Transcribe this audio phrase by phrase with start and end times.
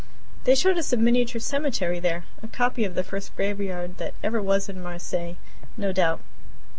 [0.45, 4.67] They showed us a miniature cemetery there a copy of the first graveyard that was
[4.67, 5.35] ever in Marseilles,
[5.77, 6.21] no doubt.